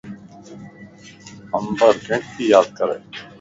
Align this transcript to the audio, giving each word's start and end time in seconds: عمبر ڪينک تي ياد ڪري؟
عمبر 1.55 1.93
ڪينک 2.05 2.23
تي 2.33 2.43
ياد 2.53 2.67
ڪري؟ 2.77 2.97